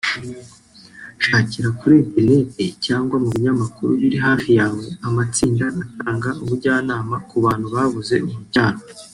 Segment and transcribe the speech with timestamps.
[1.25, 8.15] Shakira kuri interineti cyangwa mu binyamakuru biri hafi yawe amatsinda atanga ubujyanama ku bantu babuze
[8.27, 8.79] urubyaro